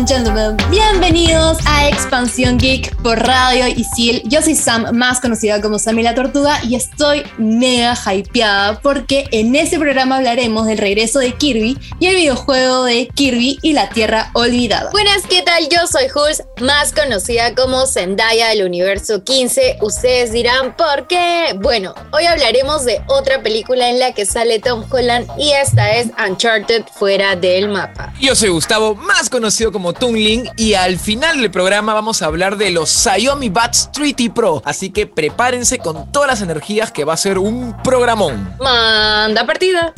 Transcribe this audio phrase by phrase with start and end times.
[0.00, 4.22] And gentlemen, bienvenidos a Expansión Geek por Radio Isil.
[4.24, 9.54] Yo soy Sam, más conocida como Sammy la Tortuga, y estoy mega hypeada porque en
[9.56, 14.30] este programa hablaremos del regreso de Kirby y el videojuego de Kirby y la Tierra
[14.32, 14.90] Olvidada.
[14.90, 15.68] Buenas, ¿qué tal?
[15.68, 19.78] Yo soy Hulz, más conocida como Zendaya del universo 15.
[19.82, 21.54] Ustedes dirán por qué.
[21.60, 26.08] Bueno, hoy hablaremos de otra película en la que sale Tom Holland y esta es
[26.26, 28.14] Uncharted fuera del mapa.
[28.20, 32.56] Yo soy Gustavo, más conocido como Tungling y al final del programa vamos a hablar
[32.56, 37.14] de los Xiaomi Buds 3T Pro, así que prepárense con todas las energías que va
[37.14, 38.54] a ser un programón.
[38.60, 39.94] Manda partida.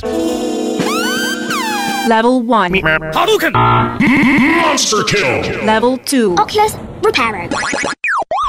[2.09, 2.81] Level 1.
[3.15, 3.53] Hadouken!
[3.53, 5.65] Monster kill!
[5.65, 6.35] Level 2.
[6.39, 7.51] Oculus repaired.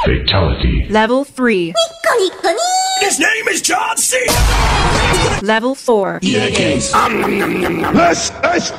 [0.06, 0.88] Fatality.
[0.90, 1.74] Level 3.
[3.00, 4.18] His name is John C.
[5.42, 6.20] Level 4.
[6.22, 6.92] This is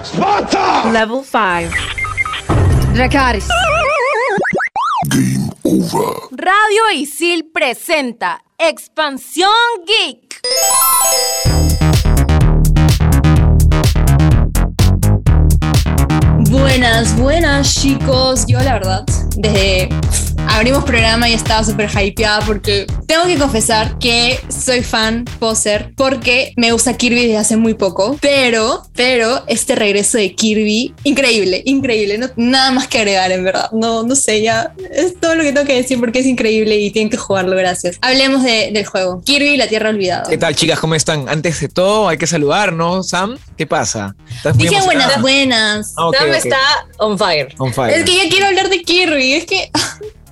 [0.02, 0.90] Sparta!
[0.90, 1.72] Level 5.
[5.08, 6.14] Game over.
[6.30, 9.50] Radio Isil presenta Expansión
[9.84, 10.40] Geek.
[16.50, 18.46] Buenas, buenas chicos.
[18.46, 19.04] Yo la verdad,
[19.36, 19.88] desde
[20.54, 26.52] abrimos programa y estaba súper hypeada porque tengo que confesar que soy fan poser porque
[26.56, 32.18] me gusta Kirby desde hace muy poco, pero, pero este regreso de Kirby, increíble, increíble,
[32.18, 35.52] no, nada más que agregar en verdad, no, no sé, ya es todo lo que
[35.52, 37.98] tengo que decir porque es increíble y tienen que jugarlo, gracias.
[38.00, 40.30] Hablemos de- del juego, Kirby y la Tierra Olvidada.
[40.30, 40.78] ¿Qué tal chicas?
[40.78, 41.28] ¿Cómo están?
[41.28, 43.36] Antes de todo hay que saludarnos, Sam.
[43.58, 44.14] ¿Qué pasa?
[44.34, 45.20] ¿Estás muy Dije emocionada?
[45.20, 45.94] buenas, buenas.
[45.96, 46.58] Ah, Sam está
[46.98, 47.54] on fire.
[47.58, 47.96] On fire.
[47.98, 49.70] Es que ya quiero hablar de Kirby, es que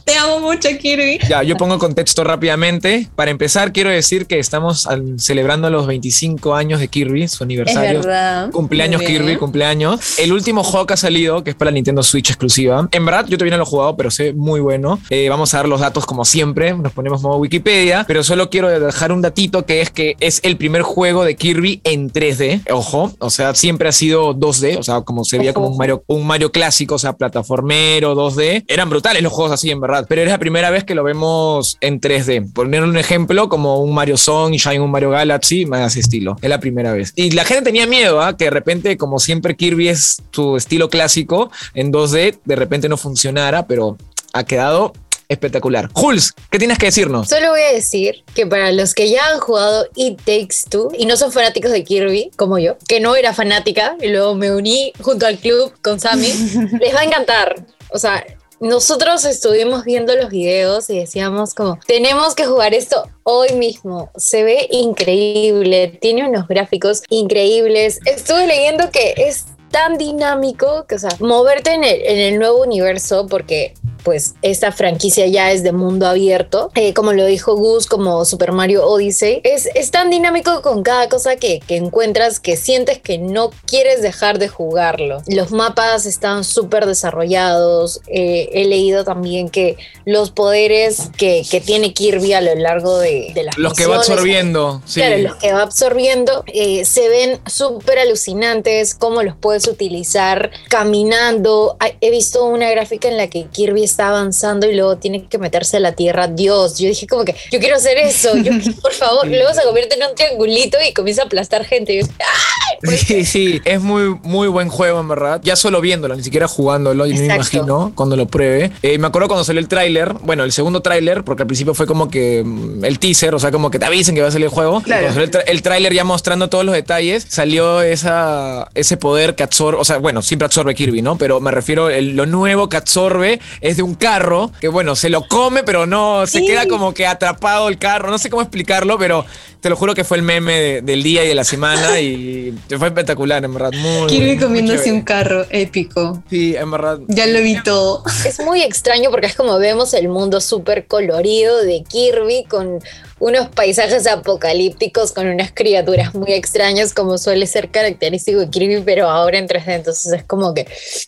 [0.05, 1.19] te amo mucho Kirby.
[1.28, 3.08] Ya, yo pongo contexto rápidamente.
[3.14, 7.41] Para empezar, quiero decir que estamos al- celebrando los 25 años de Kirby, su Es
[7.43, 8.00] aniversario.
[8.00, 8.50] verdad.
[8.50, 9.03] Cumpleaños.
[9.03, 10.19] Kirby, cumpleaños.
[10.19, 12.88] El último juego que ha salido, que es para la Nintendo Switch exclusiva.
[12.93, 14.99] En verdad, yo todavía no lo he jugado, pero sé muy bueno.
[15.10, 16.75] Eh, vamos a dar los datos como siempre.
[16.75, 18.04] Nos ponemos modo Wikipedia.
[18.06, 21.81] Pero solo quiero dejar un datito que es que es el primer juego de Kirby
[21.84, 22.62] en 3D.
[22.71, 24.78] Ojo, o sea, siempre ha sido 2D.
[24.78, 28.65] O sea, como se veía como un Mario, un Mario clásico, o sea, plataformero, 2D.
[28.69, 29.91] Eran brutales los juegos así, en verdad.
[30.08, 32.53] Pero es la primera vez que lo vemos en 3D.
[32.53, 36.36] Poner un ejemplo como un Mario Sunshine, un Mario Galaxy, más ese estilo.
[36.42, 37.12] Es la primera vez.
[37.16, 38.36] Y la gente tenía miedo, ¿ah?
[38.36, 42.97] que de repente, como siempre Kirby es su estilo clásico en 2D, de repente no
[42.97, 43.97] funcionara, pero
[44.32, 44.92] ha quedado
[45.28, 45.88] espectacular.
[45.92, 47.28] Jules, ¿qué tienes que decirnos?
[47.28, 51.06] Solo voy a decir que para los que ya han jugado It Takes Two y
[51.06, 54.92] no son fanáticos de Kirby, como yo, que no era fanática y luego me uní
[55.00, 56.28] junto al club con Sammy,
[56.80, 57.64] les va a encantar.
[57.91, 58.24] O sea,
[58.62, 64.12] nosotros estuvimos viendo los videos y decíamos como, tenemos que jugar esto hoy mismo.
[64.17, 67.99] Se ve increíble, tiene unos gráficos increíbles.
[68.06, 72.62] Estuve leyendo que es tan dinámico que, o sea, moverte en el, en el nuevo
[72.62, 77.87] universo, porque pues esta franquicia ya es de mundo abierto, eh, como lo dijo Gus,
[77.87, 82.57] como Super Mario Odyssey, es, es tan dinámico con cada cosa que, que encuentras que
[82.57, 85.23] sientes que no quieres dejar de jugarlo.
[85.27, 91.93] Los mapas están súper desarrollados, eh, he leído también que los poderes que, que tiene
[91.93, 94.83] Kirby a lo largo de, de las Los que va absorbiendo.
[94.84, 95.01] Sí.
[95.01, 101.77] Claro, los que va absorbiendo eh, se ven súper alucinantes, cómo los puedes utilizar caminando.
[102.01, 105.76] He visto una gráfica en la que Kirby está avanzando y luego tiene que meterse
[105.76, 106.26] a la tierra.
[106.26, 109.26] Dios, yo dije como que yo quiero hacer eso, yo, por favor.
[109.26, 111.94] Luego se convierte en un triangulito y comienza a aplastar gente.
[111.94, 112.97] Y yo, ¡ay!
[112.97, 115.41] Sí, sí, es muy, muy buen juego, en verdad.
[115.44, 118.72] Ya solo viéndolo, ni siquiera jugándolo, yo me imagino cuando lo pruebe.
[118.82, 121.86] Eh, me acuerdo cuando salió el tráiler, bueno, el segundo tráiler, porque al principio fue
[121.86, 124.47] como que mm, el teaser, o sea, como que te avisen que va a salir
[124.47, 124.80] el juego.
[124.80, 125.06] Claro.
[125.12, 129.78] Cuando salió el tráiler ya mostrando todos los detalles, salió esa, ese poder que absorbe,
[129.80, 131.16] o sea, bueno, siempre absorbe Kirby, ¿no?
[131.19, 135.10] Pero me refiero, el- lo nuevo que absorbe es de un carro, que bueno, se
[135.10, 136.47] lo come, pero no, se Sí.
[136.47, 139.24] queda como que atrapado el carro, no sé cómo explicarlo, pero
[139.60, 142.53] te lo juro que fue el meme de- del día y de la semana y
[142.78, 143.71] fue espectacular, en verdad.
[143.72, 146.22] Muy, Kirby muy comiéndose un carro épico.
[146.28, 146.98] Sí, en verdad.
[147.09, 148.03] Ya lo vi todo.
[148.27, 152.80] es muy extraño porque es como vemos el mundo súper colorido de Kirby con
[153.21, 159.09] unos paisajes apocalípticos con unas criaturas muy extrañas como suele ser característico de Kirby, pero
[159.09, 160.66] ahora en 3D, entonces es como que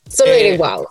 [0.08, 0.87] solo Eh, diré wow.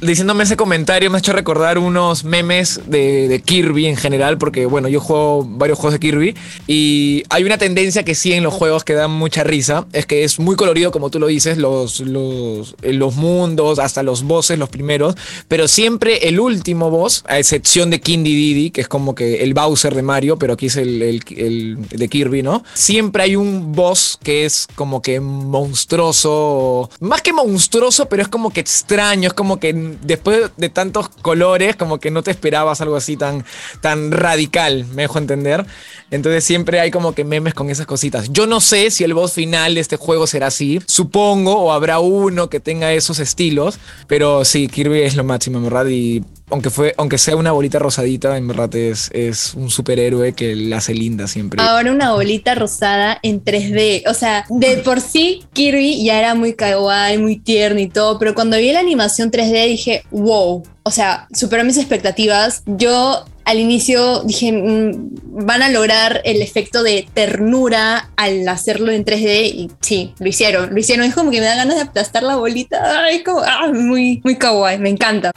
[0.00, 4.88] Diciéndome ese comentario me ha hecho recordar unos memes de, Kirby en general, porque bueno,
[4.88, 6.36] yo juego varios juegos de Kirby
[6.66, 10.22] y hay una tendencia que sí en los juegos que dan mucha risa, es que
[10.24, 14.58] es muy colorido como tú lo dices, los, los, eh, los mundos, hasta los bosses,
[14.58, 15.14] los primeros,
[15.48, 19.54] pero siempre el último boss, a excepción de Kindy Didi, que es como que el
[19.54, 22.62] Bowser de Mario, pero aquí es el, el- de Kirby, ¿no?
[22.74, 28.50] Siempre hay un boss que es como que monstruoso, más que monstruoso, pero es como
[28.50, 33.16] que extraño, como que después de tantos colores, como que no te esperabas algo así
[33.16, 33.44] tan,
[33.80, 35.64] tan radical, me dejo entender.
[36.10, 38.32] Entonces siempre hay como que memes con esas cositas.
[38.32, 42.00] Yo no sé si el boss final de este juego será así, supongo, o habrá
[42.00, 46.70] uno que tenga esos estilos, pero sí, Kirby es lo máximo, en verdad, y aunque,
[46.70, 51.26] fue, aunque sea una bolita rosadita, en verdad es, un superhéroe que la hace linda
[51.26, 51.62] siempre.
[51.62, 54.04] Ahora una bolita rosada en 3D.
[54.08, 58.34] O sea, de por sí Kirby ya era muy kawaii, muy tierno y todo, pero
[58.34, 60.62] cuando vi la animación 3D dije, wow.
[60.82, 62.62] O sea, superó mis expectativas.
[62.66, 69.04] Yo al inicio dije, "Mm, van a lograr el efecto de ternura al hacerlo en
[69.04, 70.74] 3D y sí, lo hicieron.
[70.74, 71.06] Lo hicieron.
[71.06, 73.04] Es como que me da ganas de aplastar la bolita.
[73.04, 74.78] Ay, como, ah, muy, muy kawaii.
[74.78, 75.32] Me encanta.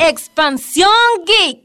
[0.00, 0.90] Expansión
[1.26, 1.64] Geek.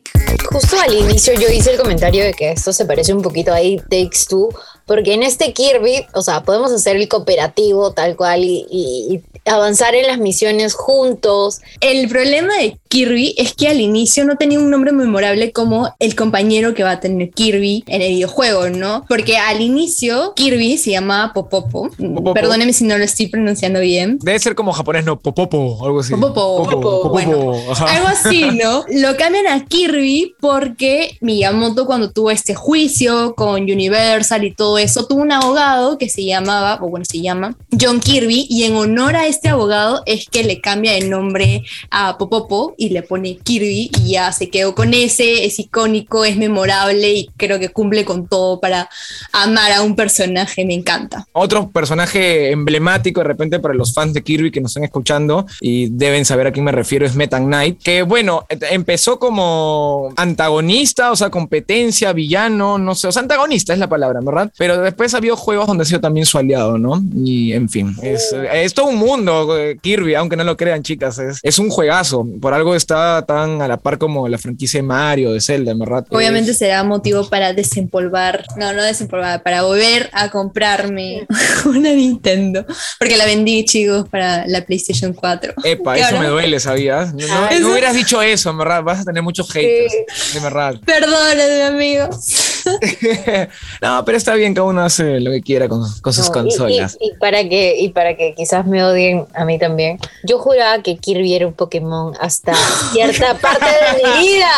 [0.51, 3.61] Justo al inicio yo hice el comentario de que esto se parece un poquito a
[3.61, 4.49] It Takes Two,
[4.89, 9.49] porque en este Kirby, o sea, podemos hacer el cooperativo tal cual y, y- y
[9.49, 11.61] avanzar en las misiones juntos.
[11.79, 16.15] El problema de Kirby es que al inicio no tenía un nombre memorable como el
[16.15, 19.05] compañero que va a tener Kirby en el videojuego, ¿no?
[19.07, 21.89] Porque al inicio Kirby se llamaba Popopo.
[21.97, 22.33] Popopo.
[22.33, 24.17] Perdóneme si no lo estoy pronunciando bien.
[24.21, 26.13] Debe ser como japonés, no, popopo, algo así.
[26.15, 26.67] Popopo.
[26.69, 27.53] Popopo, Bueno.
[27.87, 28.83] Algo así, ¿no?
[28.89, 35.05] Lo cambian a Kirby porque Miyamoto cuando tuvo este juicio con Universal y todo eso,
[35.05, 39.15] tuvo un abogado que se llamaba, o bueno, se llama John Kirby, y en honor
[39.15, 43.91] a este abogado es que le cambia el nombre a Popopo y le pone Kirby
[44.03, 48.27] y ya se quedó con ese, es icónico, es memorable y creo que cumple con
[48.27, 48.89] todo para
[49.31, 51.27] amar a un personaje, me encanta.
[51.33, 55.89] Otro personaje emblemático de repente para los fans de Kirby que nos están escuchando y
[55.89, 61.15] deben saber a quién me refiero es Meta Knight, que bueno, empezó como antagonista, o
[61.15, 64.51] sea, competencia, villano, no sé, o sea, antagonista es la palabra, ¿verdad?
[64.57, 67.01] Pero después ha habido juegos donde ha sido también su aliado, ¿no?
[67.15, 71.19] Y en fin, es, es todo un mundo, eh, Kirby, aunque no lo crean, chicas,
[71.19, 74.87] es, es un juegazo, por algo está tan a la par como la franquicia de
[74.87, 76.05] Mario, de Zelda, ¿verdad?
[76.09, 81.25] Obviamente Es- será motivo para desempolvar, no, no desempolvar, para volver a comprarme
[81.65, 82.65] una Nintendo,
[82.99, 85.53] porque la vendí, chicos, para la PlayStation 4.
[85.63, 86.19] Epa, ¿Qué eso ahora?
[86.21, 87.13] me duele, ¿sabías?
[87.13, 88.83] No, no- Eso- no hubieras dicho eso, en verdad.
[88.83, 89.93] Vas a tener muchos haters,
[90.33, 90.75] de verdad.
[90.85, 92.48] Perdónenme, amigos.
[93.81, 96.33] no, pero está bien, cada uno hace lo que quiera con, con sus No, y-
[96.43, 96.97] consolas.
[96.99, 100.81] Y, y para que, y para que quizás me odien a mí también, yo juraba
[100.83, 102.53] que Kirby era un Pokémon hasta
[102.93, 104.49] cierta parte de mi vida.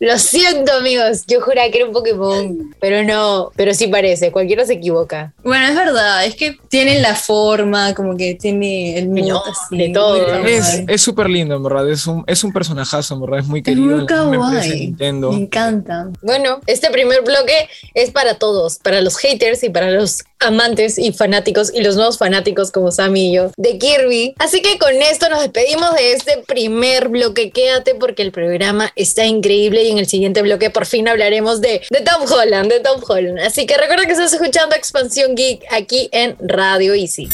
[0.00, 1.24] Lo siento, amigos.
[1.26, 4.32] Yo juraba que era un Pokémon, pero no, pero sí parece.
[4.32, 5.32] Cualquiera se equivoca.
[5.44, 9.08] Bueno, es verdad, es que tiene la forma, como que tiene el
[9.46, 9.76] así.
[9.76, 10.38] de todo.
[10.40, 10.52] muy.
[10.52, 11.88] Es es súper lindo, en verdad.
[11.90, 13.38] Es un, es un personajazo, en verdad.
[13.40, 13.86] Es muy Es querido.
[13.86, 14.80] muy empresa de kawaii.
[14.80, 15.32] Nintendo.
[15.32, 16.08] Me encanta.
[16.22, 21.12] Bueno, este primer bloque es para todos, para los haters y para los amantes y
[21.12, 24.34] fanáticos y los nuevos fanáticos como Sammy y yo de Kirby.
[24.38, 27.50] Así que con esto nos despedimos de este primer bloque.
[27.50, 31.82] Quédate porque el programa está increíble y en el siguiente bloque por fin hablaremos de,
[31.90, 33.40] de Tom Holland, de Tom Holland.
[33.40, 37.28] Así que recuerda que estás escuchando Expansión Geek aquí en Radio Easy.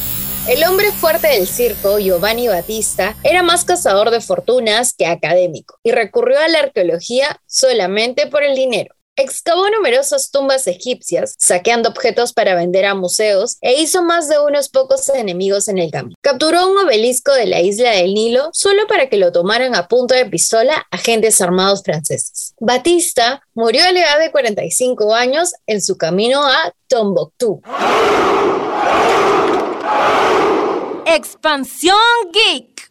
[0.46, 0.52] 545.
[0.52, 5.92] El hombre fuerte del circo, Giovanni Battista, era más cazador de fortunas que académico y
[5.92, 8.96] recurrió a la arqueología solamente por el dinero.
[9.18, 14.70] Excavó numerosas tumbas egipcias, saqueando objetos para vender a museos e hizo más de unos
[14.70, 16.16] pocos enemigos en el campo.
[16.22, 20.16] Capturó un obelisco de la isla del Nilo solo para que lo tomaran a punto
[20.16, 22.54] de pistola agentes armados franceses.
[22.60, 27.62] Batista murió a la edad de 45 años en su camino a Tombuctú.
[31.06, 31.98] Expansión
[32.34, 32.90] Geek.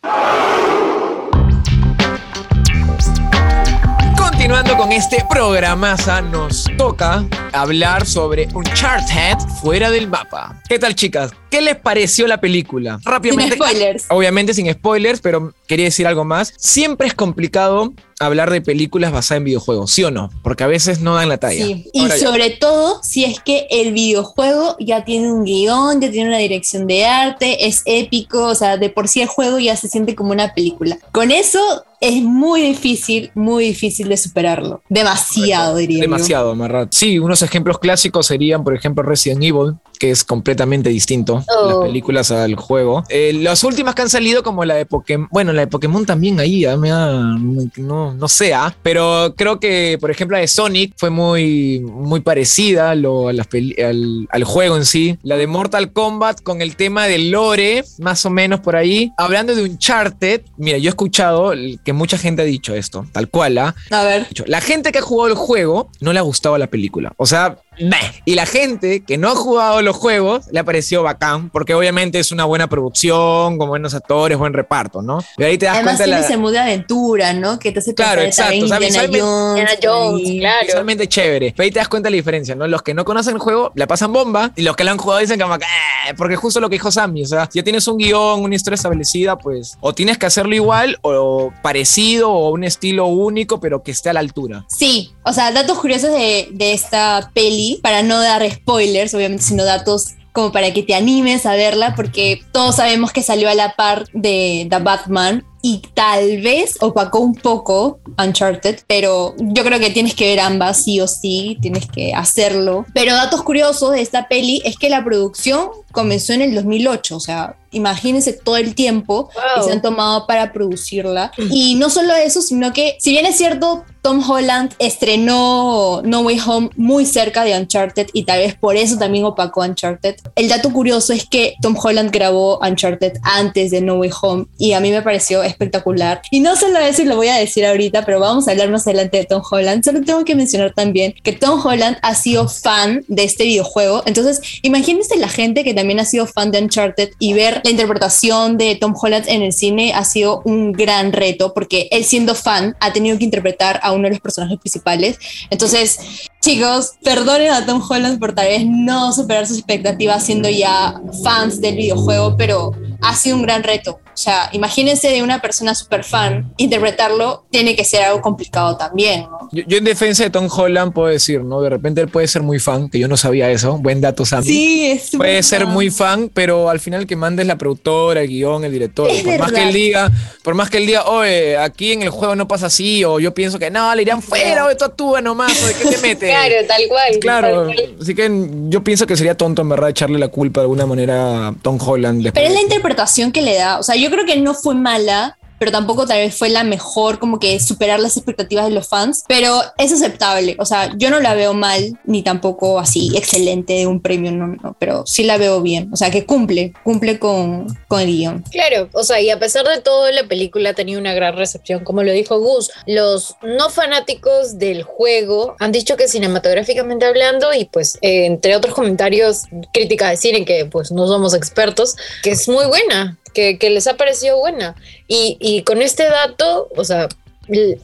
[4.16, 10.60] Continuando con este programaza, nos toca hablar sobre Uncharted fuera del mapa.
[10.68, 11.30] ¿Qué tal, chicas?
[11.50, 12.98] ¿Qué les pareció la película?
[13.02, 13.56] Sin Rápidamente.
[13.56, 14.06] spoilers.
[14.08, 16.54] Obviamente sin spoilers, pero quería decir algo más.
[16.56, 20.30] Siempre es complicado hablar de películas basadas en videojuegos, ¿sí o no?
[20.42, 21.64] Porque a veces no dan la talla.
[21.64, 22.26] Sí, y Ahora ya.
[22.26, 26.86] sobre todo si es que el videojuego ya tiene un guion, ya tiene una dirección
[26.86, 30.32] de arte, es épico, o sea, de por sí el juego ya se siente como
[30.32, 30.98] una película.
[31.12, 31.58] Con eso
[32.02, 34.82] es muy difícil, muy difícil de superarlo.
[34.88, 36.02] Demasiado, diría yo.
[36.02, 36.92] Demasiado, Marrat.
[36.92, 41.66] Sí, unos ejemplos clásicos serían, por ejemplo, Resident Evil, que es completamente distinto Oh.
[41.68, 43.04] las películas al juego.
[43.10, 46.40] Eh, las últimas que han salido, como la de Pokémon, bueno, la de Pokémon también
[46.40, 47.36] ahí, ah, me da-
[47.76, 52.20] no, no sé, ah, pero creo que, por ejemplo, la de Sonic fue muy, muy
[52.20, 55.18] parecida a lo- a las peli- al, al juego en sí.
[55.22, 59.12] La de Mortal Kombat con el tema del lore, más o menos por ahí.
[59.16, 61.52] Hablando de Uncharted, mira, yo he escuchado
[61.84, 63.74] que mucha gente ha dicho esto, tal cual, ¿ah?
[63.90, 64.26] A ver.
[64.46, 67.12] La gente que ha jugado el juego no le ha gustado la película.
[67.16, 68.22] O sea, meh.
[68.24, 72.18] Y la gente que no ha jugado los juegos le ha parecido bacán, porque obviamente
[72.18, 75.18] es una buena producción, con buenos actores, buen reparto, ¿no?
[75.38, 77.58] Y ahí te das Además cuenta tiene la- ese mood de aventura, ¿no?
[77.58, 79.04] Que te hace Claro, exacto, o sea, Jones.
[79.04, 80.66] Indiana Jones, claro.
[80.66, 81.52] Visualmente chévere.
[81.56, 82.66] Pero ahí te das cuenta la diferencia, ¿no?
[82.66, 85.20] Los que no conocen el juego la pasan bomba y los que lo han jugado
[85.20, 87.86] dicen como que, "Eh", porque justo lo que dijo Sammy, o sea, si ya tienes
[87.88, 92.64] un guion, una historia establecida, pues o tienes que hacerlo igual o parecido o un
[92.64, 94.64] estilo único, pero que esté a la altura.
[94.68, 99.64] Sí, o sea, datos curiosos de, de esta peli, para no dar spoilers, obviamente, sino
[99.64, 103.74] datos como para que te animes a verla, porque todos sabemos que salió a la
[103.74, 109.90] par de The Batman y tal vez opacó un poco Uncharted, pero yo creo que
[109.90, 112.86] tienes que ver ambas sí o sí, tienes que hacerlo.
[112.94, 117.20] Pero datos curiosos de esta peli es que la producción comenzó en el 2008, o
[117.20, 121.32] sea, imagínense todo el tiempo que se han tomado para producirla.
[121.50, 126.40] Y no solo eso, sino que si bien es cierto, Tom Holland estrenó No Way
[126.46, 130.16] Home muy cerca de Uncharted y tal vez por eso también opacó Uncharted.
[130.36, 134.72] El dato curioso es que Tom Holland grabó Uncharted antes de No Way Home y
[134.72, 136.22] a mí me pareció espectacular.
[136.30, 138.86] Y no solo eso, y lo voy a decir ahorita, pero vamos a hablar más
[138.86, 139.84] adelante de Tom Holland.
[139.84, 144.02] Solo tengo que mencionar también que Tom Holland ha sido fan de este videojuego.
[144.06, 148.58] Entonces, imagínense la gente que también ha sido fan de Uncharted y ver la interpretación
[148.58, 152.76] de Tom Holland en el cine ha sido un gran reto porque él siendo fan
[152.80, 155.18] ha tenido que interpretar a uno de los personajes principales.
[155.50, 161.00] Entonces, chicos, perdonen a Tom Holland por tal vez no superar sus expectativas siendo ya
[161.22, 164.00] fans del videojuego, pero ha sido un gran reto.
[164.12, 169.22] O sea, imagínense de una persona super fan, interpretarlo tiene que ser algo complicado también,
[169.22, 169.48] ¿no?
[169.52, 171.60] Yo, yo en defensa de Tom Holland puedo decir, ¿no?
[171.62, 173.78] De repente él puede ser muy fan, que yo no sabía eso.
[173.78, 174.44] Buen dato, Sammy.
[174.46, 175.72] Sí, es súper Puede ser fan.
[175.72, 179.08] muy fan, pero al final que manda es la productora, el guion, el director.
[179.10, 180.10] Es por más que él diga,
[180.42, 183.32] por más que él diga, oye, aquí en el juego no pasa así, o yo
[183.32, 186.30] pienso que no, le irían fuera, o tú actúa nomás, o de qué te metes.
[186.30, 187.18] Claro, tal cual.
[187.20, 187.96] Claro, tal cual.
[188.02, 188.30] así que
[188.68, 191.78] yo pienso que sería tonto en verdad echarle la culpa de alguna manera a Tom
[191.84, 192.30] Holland.
[192.32, 193.78] Pero es la de- interpretación que le da.
[193.78, 197.18] O sea, yo creo que no fue mala, pero tampoco tal vez fue la mejor,
[197.18, 199.24] como que superar las expectativas de los fans.
[199.28, 200.56] Pero es aceptable.
[200.58, 204.46] O sea, yo no la veo mal, ni tampoco así excelente de un premio, no,
[204.46, 204.74] no.
[204.78, 205.90] Pero sí la veo bien.
[205.92, 208.42] O sea, que cumple, cumple con, con el guion.
[208.50, 211.84] Claro, o sea, y a pesar de todo, la película ha tenido una gran recepción,
[211.84, 212.70] como lo dijo Gus.
[212.86, 218.74] Los no fanáticos del juego han dicho que cinematográficamente hablando, y pues eh, entre otros
[218.74, 219.42] comentarios,
[219.74, 223.86] crítica de cine, que pues no somos expertos, que es muy buena, que, que les
[223.86, 224.74] ha parecido buena.
[225.08, 227.08] Y, y con este dato, o sea,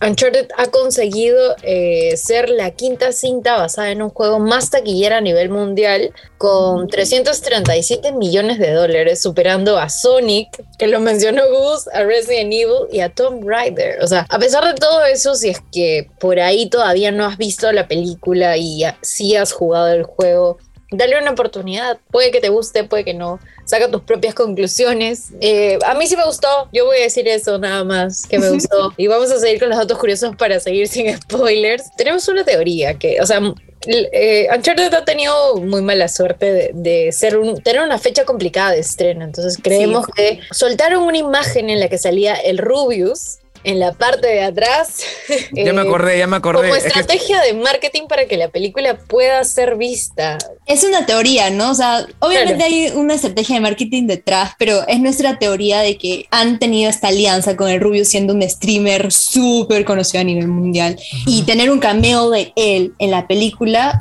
[0.00, 5.20] Uncharted ha conseguido eh, ser la quinta cinta basada en un juego más taquillera a
[5.20, 10.48] nivel mundial con 337 millones de dólares, superando a Sonic,
[10.78, 14.02] que lo mencionó Gus, a Resident Evil y a Tomb Raider.
[14.02, 17.36] O sea, a pesar de todo eso, si es que por ahí todavía no has
[17.36, 20.58] visto la película y sí has jugado el juego,
[20.90, 21.99] dale una oportunidad.
[22.11, 23.40] Puede que te guste, puede que no.
[23.64, 25.31] Saca tus propias conclusiones.
[25.40, 26.69] Eh, a mí sí me gustó.
[26.73, 28.93] Yo voy a decir eso nada más, que me gustó.
[28.97, 31.85] y vamos a seguir con los datos curiosos para seguir sin spoilers.
[31.97, 33.40] Tenemos una teoría que, o sea,
[33.87, 38.73] eh, Uncharted ha tenido muy mala suerte de, de ser un, tener una fecha complicada
[38.73, 39.25] de estreno.
[39.25, 44.26] Entonces creemos que soltaron una imagen en la que salía el Rubius en la parte
[44.28, 45.00] de atrás.
[45.52, 46.62] Ya me eh, acordé, ya me acordé.
[46.62, 50.38] como Es que- estrategia de marketing para que la película pueda ser vista.
[50.66, 51.70] Es una teoría, ¿no?
[51.73, 52.73] O sea, obviamente Claro.
[52.75, 57.08] hay una estrategia de marketing detrás, pero es nuestra teoría de que han tenido esta
[57.08, 61.78] alianza con el Rubio siendo un streamer súper conocido a nivel mundial y tener un
[61.80, 63.99] cameo de él en la película,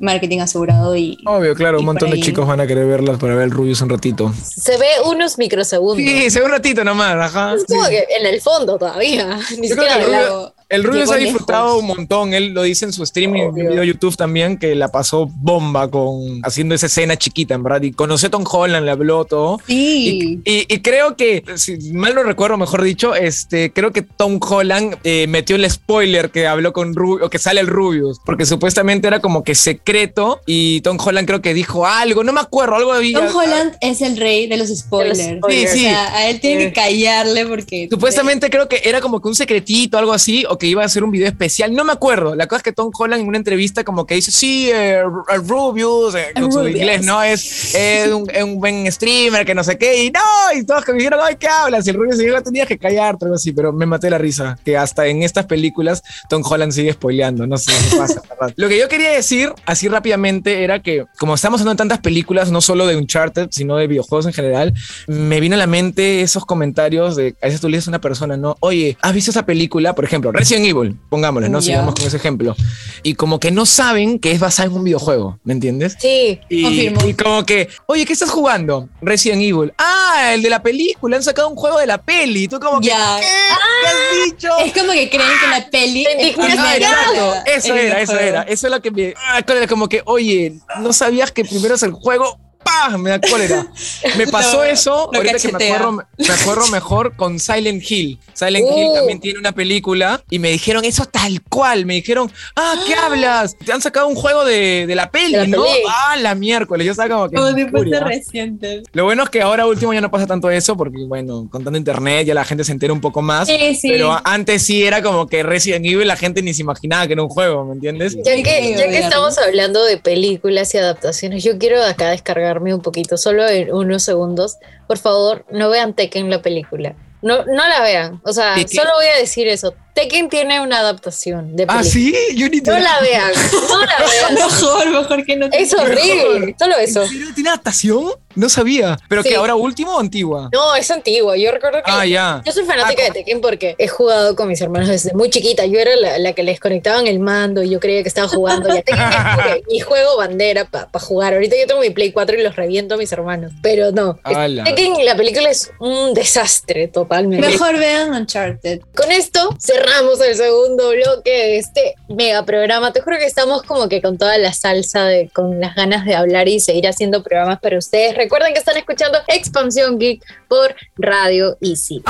[0.00, 1.16] marketing asegurado y...
[1.26, 3.50] Obvio, claro, un y montón por de chicos van a querer verlas para ver el
[3.50, 4.32] Rubius un ratito.
[4.44, 5.96] Se ve unos microsegundos.
[6.04, 7.54] Sí, se ve un ratito nomás, ajá.
[7.54, 9.03] Es como que en el fondo todavía.
[9.58, 10.53] Ni Yo creo siquiera que el al Rubio- lado.
[10.74, 11.18] El se ha lejos.
[11.18, 12.34] disfrutado un montón.
[12.34, 15.90] Él lo dice en su streaming, en video de YouTube también, que la pasó bomba
[15.90, 17.82] con haciendo esa escena chiquita, en verdad.
[17.82, 19.60] Y conoció a Tom Holland, le habló todo.
[19.66, 20.40] Sí.
[20.44, 24.40] Y, y- y creo que, si mal no recuerdo, mejor dicho, este, creo que Tom
[24.40, 28.46] Holland eh, metió el spoiler que habló con Rubio, o que sale el Rubius, porque
[28.46, 32.76] supuestamente era como que secreto y Tom Holland creo que dijo algo, no me acuerdo,
[32.76, 33.18] algo había.
[33.26, 35.18] Tom Holland es el rey de los spoilers.
[35.18, 35.72] spoilers.
[35.72, 35.86] Sí, sí.
[35.86, 37.88] O sea, a él tiene que callarle porque.
[37.90, 41.04] Supuestamente creo que era como que un secretito, algo así, o que iba a hacer
[41.04, 41.74] un video especial.
[41.74, 42.34] No me acuerdo.
[42.34, 45.02] La cosa es que Tom Holland en una entrevista como que dice, sí, eh,
[45.46, 47.22] Rubius, eh, con su inglés, ¿no?
[47.22, 50.04] Es, es un, es un buen streamer, que no sé qué.
[50.04, 50.20] Y no,
[50.56, 51.86] y todos que me dijeron, ay, ¿qué hablas?
[51.86, 53.52] Y el Rubius dijo, tenías que callarte, algo así.
[53.52, 57.46] Pero me maté la risa, que hasta en estas películas Tom Holland sigue spoileando.
[57.46, 58.22] No sé qué pasa.
[58.56, 62.50] Lo que yo quería decir, así rápidamente, era que como estamos hablando de tantas películas,
[62.50, 64.74] no solo de Uncharted, sino de videojuegos en general,
[65.06, 68.00] me vino a la mente esos comentarios de, a veces tú le dices a una
[68.00, 68.56] persona, ¿no?
[68.60, 69.94] Oye, ¿has visto esa película?
[69.94, 71.62] Por ejemplo, Resident Evil, pongámosle, ¿no?
[71.62, 72.54] Sigamos con ese ejemplo.
[73.02, 75.96] Y como que no saben que es basada en un videojuego, ¿me entiendes?
[75.98, 77.08] Sí, Y, Confirmo.
[77.08, 78.88] y como que, oye, ¿qué estás jugando?
[79.00, 79.72] Resident Evil.
[79.78, 82.46] Ah, el de la película, han sacado un juego de la peli.
[82.46, 83.16] Tú como que, Ya.
[83.20, 83.26] ¿qué?
[83.26, 84.48] ¿Qué has dicho?
[84.64, 86.04] Es como que creen que la peli.
[86.04, 86.36] Te es.
[86.38, 88.42] Ah, Eso era, eso era.
[88.42, 89.14] Eso es lo que me.
[89.16, 92.38] ah, como que, oye, no sabías que primero es el juego.
[92.64, 92.96] ¡Pah!
[92.98, 93.66] Me da cólera.
[94.18, 95.08] Me pasó eso.
[95.12, 98.18] lo ahorita que me acuerdo, me acuerdo mejor con Silent Hill.
[98.32, 98.94] Silent Hill Uh.
[98.94, 101.86] también tiene una película y me dijeron eso tal cual.
[101.86, 103.56] Me dijeron, ah, ¿qué hablas?
[103.56, 105.62] Te han sacado un juego de, de la peli, De la ¿no?
[105.64, 105.78] peli.
[105.88, 106.84] Ah, la miércoles.
[106.86, 107.36] Yo estaba como que.
[107.36, 108.00] Como furia.
[108.00, 108.82] reciente.
[108.92, 111.78] Lo bueno es que ahora último ya no pasa tanto eso porque, bueno, con tanto
[111.78, 113.48] internet ya la gente se entera un poco más.
[113.48, 113.88] Sí, sí.
[113.88, 117.22] Pero antes sí era como que Resident Evil la gente ni se imaginaba que era
[117.22, 118.16] un juego, ¿me entiendes?
[118.24, 122.12] Ya que, ya que estamos hablando de películas y adaptaciones, yo quiero acá
[122.60, 124.58] un poquito, solo en unos segundos.
[124.86, 126.94] Por favor, no vean Tekken la película.
[127.22, 128.20] No, no la vean.
[128.24, 129.74] O sea, solo voy a decir eso.
[129.94, 131.80] Tekken tiene una adaptación de película.
[131.80, 133.32] Ah, sí, yo ni te No la vean.
[133.68, 134.34] No la vean.
[134.34, 135.46] Mejor, mejor que no.
[135.52, 136.54] Es horrible.
[136.58, 137.02] Solo eso.
[137.04, 138.10] ¿En serio tiene adaptación?
[138.34, 138.98] No sabía.
[139.08, 139.28] ¿Pero Sí.
[139.28, 140.48] que ahora último o antigua?
[140.52, 141.36] No, es antigua.
[141.36, 141.90] Yo recuerdo que.
[141.92, 142.42] Ah, ya.
[142.44, 145.64] Yo soy fanática Ah, de Tekken porque he jugado con mis hermanos desde muy chiquita.
[145.66, 148.68] Yo era la, la que les conectaban el mando y yo creía que estaba jugando.
[148.74, 148.96] Tekken
[149.70, 151.34] mi juego bandera para jugar.
[151.34, 153.52] Ahorita yo tengo mi Play 4 y los reviento a mis hermanos.
[153.62, 154.18] Pero no.
[154.24, 154.64] Ala.
[154.64, 157.46] Tekken, la película es un desastre totalmente.
[157.46, 158.80] Mejor vean Uncharted.
[158.96, 162.92] Con esto cerramos el segundo bloque de este mega programa.
[162.92, 166.14] Te juro que estamos como que con toda la salsa, de, con las ganas de
[166.14, 168.16] hablar y seguir haciendo programas para ustedes.
[168.16, 172.02] Recuerden que están escuchando Expansión Geek por Radio Easy.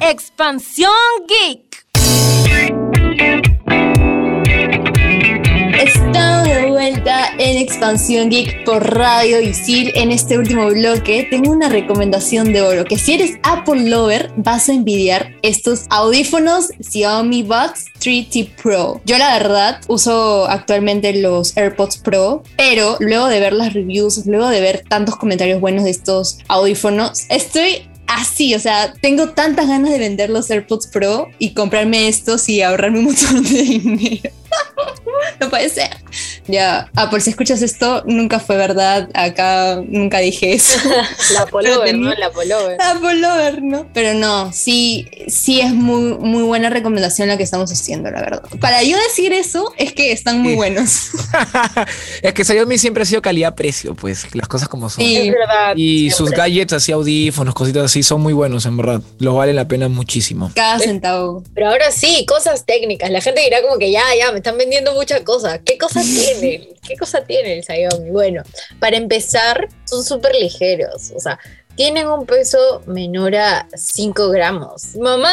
[0.00, 0.92] Expansión
[1.26, 1.71] Geek.
[7.62, 9.92] Expansión Geek por Radio Isil.
[9.94, 14.68] En este último bloque tengo una recomendación de oro, que si eres Apple Lover vas
[14.68, 19.00] a envidiar estos audífonos Xiaomi Buds 3T Pro.
[19.04, 24.48] Yo la verdad uso actualmente los AirPods Pro, pero luego de ver las reviews, luego
[24.48, 29.92] de ver tantos comentarios buenos de estos audífonos, estoy así, o sea, tengo tantas ganas
[29.92, 34.30] de vender los AirPods Pro y comprarme estos y ahorrarme un montón de dinero.
[35.40, 35.90] No puede ser.
[36.48, 39.08] Ya, ah, por si escuchas esto, nunca fue verdad.
[39.14, 40.78] Acá nunca dije eso.
[41.34, 42.14] La polover, tenía- ¿no?
[42.14, 42.76] La polover.
[42.82, 43.86] Apple Lover, ¿no?
[43.94, 48.42] Pero no, sí, sí es muy, muy buena recomendación la que estamos haciendo, la verdad.
[48.60, 50.56] Para yo decir eso, es que están muy Sí.
[50.56, 51.10] buenos.
[52.22, 55.04] es que Xiaomi siempre ha sido calidad-precio, pues, las cosas como son.
[55.04, 55.16] Sí.
[55.16, 55.74] Es verdad.
[55.76, 59.00] Y sus gadgets, así audífonos, cositas así, son muy buenos, en verdad.
[59.18, 60.50] Los valen la pena muchísimo.
[60.54, 61.42] Cada centavo.
[61.54, 63.10] Pero ahora sí, cosas técnicas.
[63.10, 65.60] La gente dirá como que ya, ya, me están vendiendo muchas cosas.
[65.64, 66.31] ¿Qué cosa tiene?
[66.40, 68.10] ¿Qué cosa tiene el Xiaomi?
[68.10, 68.42] Bueno,
[68.80, 71.12] para empezar, son súper ligeros.
[71.14, 71.38] O sea,
[71.76, 74.94] tienen un peso menor a 5 gramos.
[74.96, 75.30] Mamá,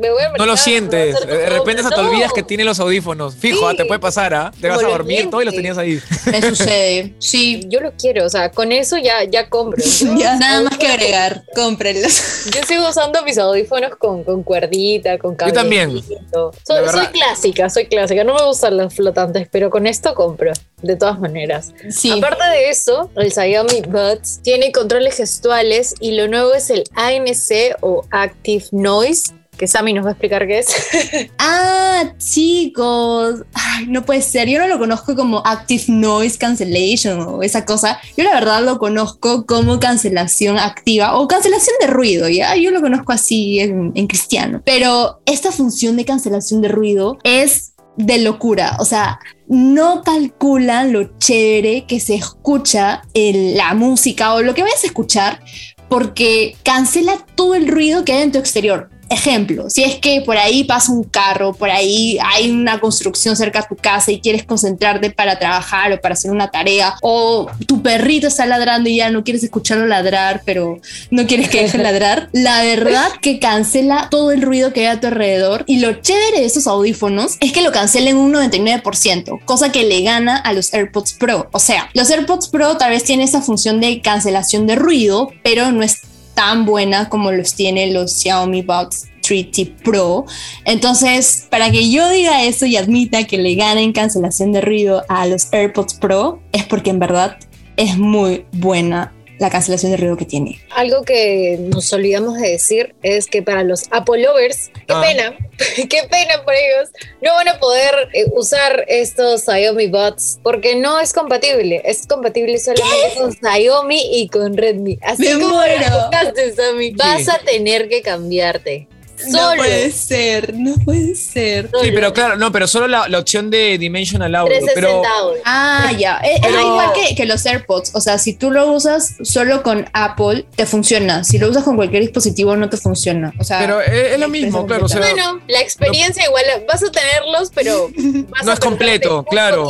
[0.00, 1.14] me voy a No lo sientes.
[1.16, 3.34] hacer De repente hasta te olvidas que tiene los audífonos.
[3.36, 3.64] Fijo, Sí.
[3.68, 4.52] ah, te puede pasar, ¿ah?
[4.60, 6.00] Te vas a dormir todo y los tenías ahí.
[6.26, 7.14] Me sucede.
[7.18, 7.64] Sí.
[7.68, 9.82] Yo lo quiero, o sea, con eso ya, ya compro.
[10.00, 11.44] Yo- Ya, nada más que agregar.
[11.54, 12.44] Cómprenlos.
[12.54, 15.52] Yo sigo usando mis audífonos con, con cuerdita, con cable.
[15.54, 15.90] también.
[16.02, 18.24] Soy, soy clásica, soy clásica.
[18.24, 21.74] No me gustan los flotantes, pero con esto compro, de todas maneras.
[21.90, 22.10] Sí.
[22.10, 27.76] Aparte de eso, el Xiaomi Buds tiene controles gestuales y lo nuevo es el ANC
[27.80, 30.68] o Active Noise, que Sammy nos va a explicar qué es.
[31.38, 33.42] Ah, chicos.
[33.52, 34.48] Ay, no puede ser.
[34.48, 38.00] Yo no lo conozco como Active Noise Cancellation o esa cosa.
[38.16, 42.56] Yo la verdad lo conozco como cancelación activa o cancelación de ruido, ¿ya?
[42.56, 44.62] Yo lo conozco así en, en cristiano.
[44.64, 48.76] Pero esta función de cancelación de ruido es de locura.
[48.80, 49.18] O sea,
[49.50, 54.86] no calculan lo chévere que se escucha en la música o lo que vayas a
[54.86, 55.40] escuchar
[55.88, 58.90] porque cancela todo el ruido que hay en tu exterior.
[59.10, 63.60] Ejemplo, si es que por ahí pasa un carro, por ahí hay una construcción cerca
[63.60, 67.82] de tu casa y quieres concentrarte para trabajar o para hacer una tarea, o tu
[67.82, 72.28] perrito está ladrando y ya no quieres escucharlo ladrar, pero no quieres que deje ladrar,
[72.32, 75.64] la verdad que cancela todo el ruido que hay a tu alrededor.
[75.66, 80.02] Y lo chévere de esos audífonos es que lo cancelen un 99%, cosa que le
[80.02, 81.48] gana a los AirPods Pro.
[81.52, 85.72] O sea, los AirPods Pro tal vez tienen esa función de cancelación de ruido, pero
[85.72, 86.02] no es
[86.34, 90.26] tan buena como los tiene los Xiaomi Buds 3T Pro.
[90.64, 95.26] Entonces, para que yo diga eso y admita que le ganen cancelación de ruido a
[95.26, 97.38] los AirPods Pro, es porque en verdad
[97.76, 100.60] es muy buena la cancelación de ruido que tiene.
[100.70, 105.00] Algo que nos olvidamos de decir es que para los Apple lovers, qué Ah.
[105.02, 105.34] pena,
[105.88, 106.90] qué pena por ellos,
[107.22, 111.80] no van a poder eh, usar estos Xiaomi Buds porque no es compatible.
[111.84, 114.98] Es compatible solamente con Xiaomi y con Redmi.
[115.02, 115.74] Así Me como muero.
[115.78, 118.88] lo escuchaste, Sammy, vas a tener que cambiarte.
[119.30, 119.62] Solo.
[119.92, 121.70] ser, no puede ser.
[121.70, 121.82] solo.
[121.84, 124.52] Sí, pero claro, no, pero solo la, la opción de Dimensional Audio.
[124.58, 125.42] 360 Pero, audio.
[125.44, 126.16] Ah, ya.
[126.18, 127.92] Es, es Pero- igual que, que los AirPods.
[127.94, 131.24] O sea, si tú lo usas solo con Apple, te funciona.
[131.24, 133.32] Si lo usas con cualquier dispositivo, no te funciona.
[133.38, 134.86] O sea, pero es, es lo mismo, claro.
[134.86, 137.88] O sea, Bueno, la experiencia igual vas a tenerlos, pero
[138.28, 139.66] vas No a es completo, claro.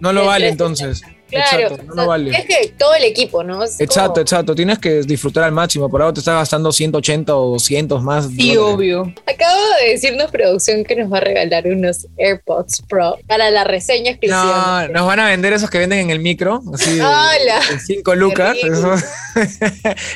[0.00, 0.52] no lo vale 360.
[0.52, 1.15] entonces.
[1.28, 2.30] Claro, Exacto, no o sea, lo vale.
[2.38, 3.62] es que todo el equipo, ¿no?
[3.64, 4.54] Es Exacto, como- exacto.
[4.54, 5.88] Tienes que disfrutar al máximo.
[5.88, 8.26] Por ahora te estás gastando 180 o 200 más.
[8.28, 8.74] sí, dólares.
[8.76, 9.14] obvio.
[9.26, 14.10] Acabo de decirnos producción que nos va a regalar unos AirPods Pro para la reseña
[14.12, 14.86] exclusiva.
[14.88, 16.62] No, nos van a vender esos que venden en el micro.
[16.72, 17.60] Así de, ¡Hala!
[17.84, 18.56] 5 lucas.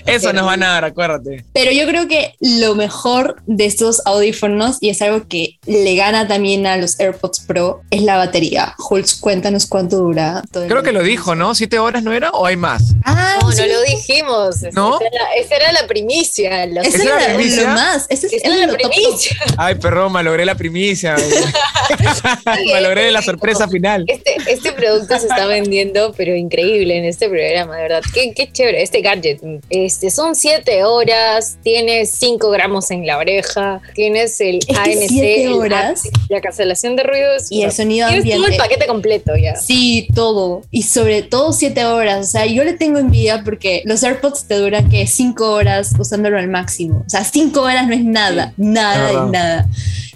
[0.06, 1.44] Eso, nos van a dar, acuérdate.
[1.52, 6.26] Pero yo creo que lo mejor de estos audífonos, y es algo que le gana
[6.28, 8.74] también a los AirPods Pro, es la batería.
[8.78, 11.54] Hulz, cuéntanos cuánto dura todo el Creo que lo dijo, ¿no?
[11.54, 12.82] ¿Siete horas no era o hay más?
[13.04, 13.60] Ah, No, sí.
[13.62, 14.56] no lo dijimos.
[14.62, 14.98] Esa ¿No?
[15.00, 16.64] era la- Esa era la primicia.
[16.64, 17.62] Esa ¿Esa era la primicia?
[17.62, 18.06] lo más.
[18.08, 18.90] Esa era la lo top, top.
[18.92, 19.36] primicia.
[19.56, 21.16] Ay, perro, me logré la primicia.
[22.72, 24.04] me logré la sorpresa final.
[24.06, 28.02] Este, este producto se está vendiendo, pero increíble en este programa, de verdad.
[28.12, 28.82] Qué, qué chévere.
[28.82, 29.40] Este gadget.
[29.70, 35.52] Este, son siete horas, tienes 5 gramos en la oreja, tienes el ANC, siete el
[35.52, 36.02] horas.
[36.28, 38.62] La cancelación de ruidos Y el sonido Tienes todo el ambiente.
[38.62, 39.56] paquete completo ya.
[39.56, 40.62] Sí, todo.
[40.70, 42.26] Y sobre todo siete horas.
[42.26, 46.38] O sea, yo le tengo envidia porque los AirPods te duran que cinco horas usándolo
[46.38, 47.04] al máximo.
[47.06, 49.66] O sea, cinco horas no es nada, nada y nada.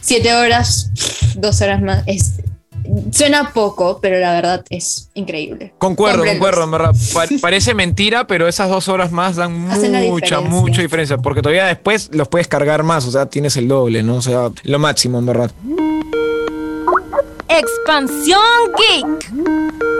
[0.00, 0.90] Siete horas,
[1.37, 2.02] dos horas más.
[2.06, 2.32] Es,
[3.12, 5.72] suena poco, pero la verdad es increíble.
[5.78, 6.94] Concuerdo, concuerdo, en verdad.
[7.14, 10.40] Pa- parece mentira, pero esas dos horas más dan Hacen mucha, diferencia.
[10.40, 11.18] mucha diferencia.
[11.18, 14.16] Porque todavía después los puedes cargar más, o sea, tienes el doble, ¿no?
[14.16, 15.50] O sea, lo máximo, en verdad.
[17.48, 18.40] Expansión
[18.76, 19.93] Geek.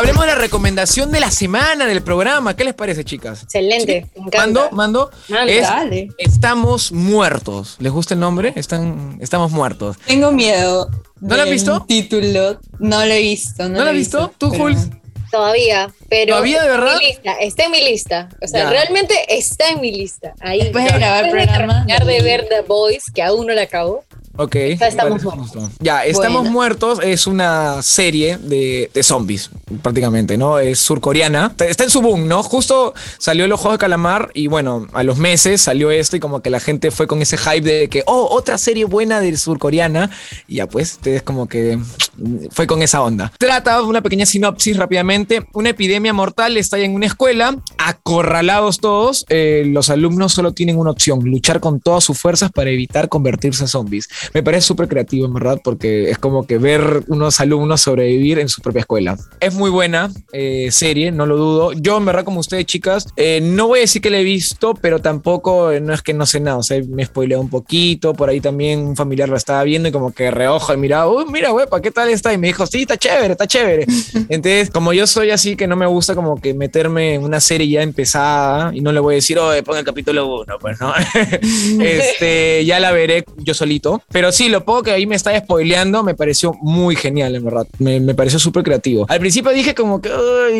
[0.00, 2.56] Hablemos de la recomendación de la semana del programa.
[2.56, 3.42] ¿Qué les parece, chicas?
[3.42, 4.06] Excelente.
[4.16, 4.70] Me encanta.
[4.72, 5.10] Mando, mando.
[5.46, 6.08] Es Dale.
[6.16, 7.76] Estamos muertos.
[7.80, 8.54] ¿Les gusta el nombre?
[8.56, 9.98] Están, estamos muertos.
[10.06, 10.88] Tengo miedo.
[11.20, 11.84] ¿No lo has visto?
[11.86, 12.58] Título.
[12.78, 13.64] No lo he visto.
[13.64, 14.32] No, ¿No lo has visto?
[14.38, 14.88] ¿Tú, pero- Jules?
[15.30, 16.32] Todavía, pero.
[16.32, 16.94] ¿Todavía, de verdad?
[16.94, 18.28] En lista, está en mi lista.
[18.42, 18.70] O sea, Ya.
[18.70, 20.32] realmente está en mi lista.
[20.40, 20.60] Ahí.
[20.60, 21.74] Después de grabar el de programa.
[21.86, 24.02] terminar de ver The Boys, que aún no la acabo.
[24.36, 24.56] Ok.
[24.78, 25.70] Ya estamos muertos.
[25.80, 26.50] Ya, Estamos.
[26.50, 29.50] Muertos es una serie de, de zombies,
[29.82, 30.58] prácticamente, ¿no?
[30.58, 31.54] Es surcoreana.
[31.58, 32.42] Está en su boom, ¿no?
[32.42, 36.40] Justo salió el ojo de calamar y bueno, a los meses salió esto y como
[36.40, 40.10] que la gente fue con ese hype de que, oh, otra serie buena de surcoreana.
[40.46, 41.78] Y ya pues, ustedes como que
[42.50, 43.32] fue con esa onda.
[43.38, 45.46] Trata una pequeña sinopsis rápidamente.
[45.52, 49.24] Una epidemia mortal está en una escuela, acorralados todos.
[49.28, 53.64] eh, los alumnos solo tienen una opción, luchar con todas sus fuerzas para evitar convertirse
[53.64, 54.08] en zombies.
[54.34, 58.48] Me parece súper creativo, en verdad, porque es como que ver unos alumnos sobrevivir en
[58.48, 59.16] su propia escuela.
[59.40, 61.72] Es muy buena eh, serie, no lo dudo.
[61.72, 64.74] Yo, en verdad, como ustedes, chicas, eh, no voy a decir que la he visto,
[64.74, 66.58] pero tampoco eh, no es que no sé nada.
[66.58, 68.14] O sea, me spoileé un poquito.
[68.14, 71.24] Por ahí también un familiar la estaba viendo y como que reojo y miraba, uy,
[71.30, 72.32] mira, huepa, ¿qué tal está?
[72.32, 73.86] Y me dijo, sí, está chévere, está chévere.
[74.28, 77.68] Entonces, como yo soy así que no me gusta como que meterme en una serie
[77.68, 80.92] ya empezada y no le voy a decir, oye, ponga el capítulo 1, pues no.
[81.84, 84.02] este, ya la veré yo solito.
[84.10, 87.66] Pero sí, lo poco que ahí me está spoileando me pareció muy genial, en verdad.
[87.78, 89.06] Me, me pareció súper creativo.
[89.08, 90.10] Al principio dije como que,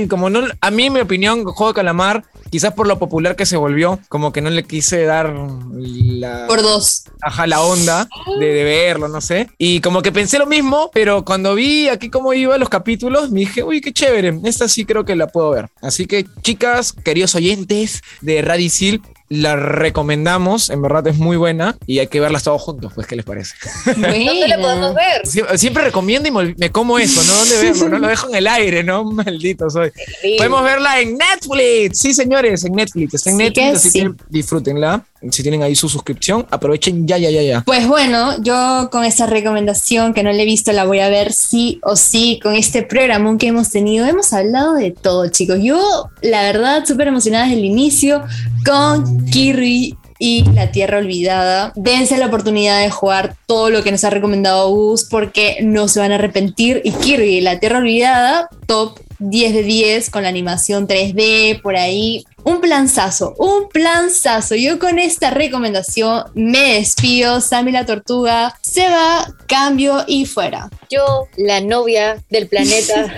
[0.09, 3.57] como no, a mí mi opinión, Juego de Calamar, quizás por lo popular que se
[3.57, 5.33] volvió, como que no le quise dar
[5.79, 7.05] la Por dos.
[7.23, 8.09] ajá, la onda
[8.39, 9.49] de, de verlo, no sé.
[9.59, 13.41] Y como que pensé lo mismo, pero cuando vi aquí cómo iban los capítulos, me
[13.41, 15.69] dije, uy, qué chévere, esta sí creo que la puedo ver.
[15.81, 22.01] Así que, chicas, queridos oyentes de Radicil, la recomendamos, en verdad es muy buena y
[22.01, 23.55] hay que verlas todos juntos, pues, ¿qué les parece?
[23.87, 25.23] ¿Dónde la podemos ver?
[25.25, 27.33] Sie- Siempre recomiendo y me, como eso, ¿no?
[27.38, 27.88] ¿Dónde verlo?
[27.88, 29.05] No lo dejo en el aire, ¿no?
[29.12, 29.93] Maldito soy.
[30.21, 30.35] Sí.
[30.37, 31.99] Podemos verla en Netflix.
[32.01, 33.14] Sí, señores, en Netflix.
[33.14, 34.01] Está en Sí Netflix, que así sí.
[34.03, 35.05] que disfrútenla.
[35.31, 37.61] Si tienen ahí su suscripción, aprovechen ya, ya, ya, ya.
[37.63, 41.33] Pues bueno, yo con esta recomendación que no le he visto la voy a ver
[41.33, 44.07] sí o sí con este programón que hemos tenido.
[44.07, 45.59] Hemos hablado de todo, chicos.
[45.63, 48.23] Yo, la verdad, súper emocionada desde el inicio
[48.65, 51.73] con Kirby y La Tierra Olvidada.
[51.77, 56.01] Dense la oportunidad de jugar todo lo que nos ha recomendado Gus porque no se
[56.01, 56.81] van a arrepentir.
[56.85, 62.25] Y Kirby, La Tierra Olvidada, top 10 de 10 con la animación 3D por ahí.
[62.43, 64.55] Un planzazo, un planzazo.
[64.55, 67.43] Yo con esta recomendación me despido.
[67.43, 70.71] Sammy la Tortuga se va, cambio y fuera.
[70.89, 73.03] Yo, la novia del planeta,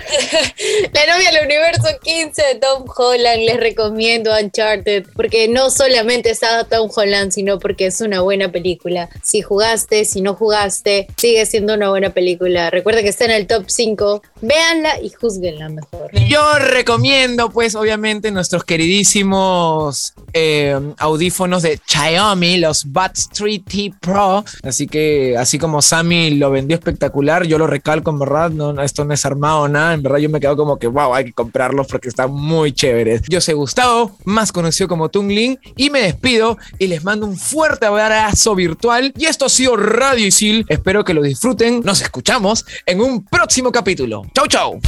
[0.92, 6.64] la novia del universo 15 de Tom Holland, les recomiendo Uncharted porque no solamente está
[6.64, 9.08] Tom Holland, sino porque es una buena película.
[9.22, 12.70] Si jugaste, si no jugaste, sigue siendo una buena película.
[12.70, 14.22] Recuerda que está en el top 5.
[14.40, 15.91] Véanla y juzguenla mejor.
[16.26, 24.42] Yo recomiendo, pues, obviamente, nuestros queridísimos eh, audífonos de Xiaomi, los Buds 3T Pro.
[24.62, 29.04] Así que, así como Sammy lo vendió espectacular, yo lo recalco, en verdad, no, esto
[29.04, 29.92] no es armado nada.
[29.92, 33.22] En verdad, yo me quedo como que, wow, hay que comprarlos porque están muy chéveres.
[33.28, 37.84] Yo soy Gustavo, más conocido como Tungling, y me despido y les mando un fuerte
[37.84, 39.12] abrazo virtual.
[39.16, 40.64] Y esto ha sido Radio Isil.
[40.68, 41.80] Espero que lo disfruten.
[41.84, 44.22] Nos escuchamos en un próximo capítulo.
[44.34, 44.80] Chau, chau.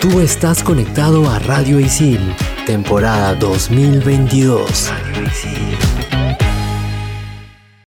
[0.00, 2.34] Tú estás conectado a Radio Isil,
[2.66, 4.90] temporada 2022.
[4.90, 6.21] Radio Isil.